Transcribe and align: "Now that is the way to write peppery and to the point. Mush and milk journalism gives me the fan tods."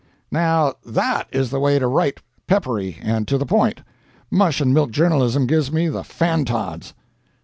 "Now 0.31 0.73
that 0.83 1.27
is 1.31 1.51
the 1.51 1.59
way 1.59 1.77
to 1.77 1.85
write 1.85 2.21
peppery 2.47 2.97
and 3.03 3.27
to 3.27 3.37
the 3.37 3.45
point. 3.45 3.81
Mush 4.31 4.59
and 4.59 4.73
milk 4.73 4.89
journalism 4.89 5.45
gives 5.45 5.71
me 5.71 5.89
the 5.89 6.03
fan 6.03 6.43
tods." 6.43 6.95